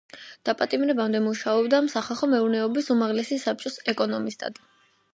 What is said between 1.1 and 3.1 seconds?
მუშაობდა სახალხო მეურნეობის